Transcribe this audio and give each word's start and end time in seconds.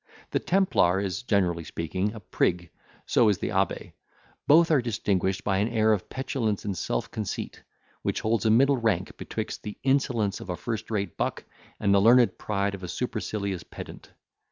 The 0.31 0.39
templar 0.39 0.99
is, 0.99 1.21
generally 1.21 1.63
speaking, 1.63 2.13
a 2.15 2.19
prig, 2.19 2.71
so 3.05 3.29
is 3.29 3.37
the 3.37 3.51
abbe: 3.51 3.93
both 4.47 4.71
are 4.71 4.81
distinguished 4.81 5.43
by 5.43 5.57
an 5.59 5.67
air 5.67 5.93
of 5.93 6.09
petulance 6.09 6.65
and 6.65 6.75
self 6.75 7.11
conceit, 7.11 7.61
which 8.01 8.21
holds 8.21 8.43
a 8.47 8.49
middle 8.49 8.77
rank 8.77 9.15
betwixt 9.17 9.61
the 9.61 9.77
insolence 9.83 10.39
of 10.39 10.49
a 10.49 10.55
first 10.57 10.89
rate 10.89 11.17
buck 11.17 11.43
and 11.79 11.93
the 11.93 12.01
learned 12.01 12.39
pride 12.39 12.73
of 12.73 12.81
a 12.81 12.87
supercilious 12.87 13.61
pedant. 13.61 14.09